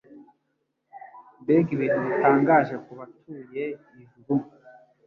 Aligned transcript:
Mbega 1.41 1.69
ibintu 1.75 1.97
bitangaje 2.07 2.75
ku 2.83 2.91
batuye 2.99 3.63
ijuru! 4.01 4.33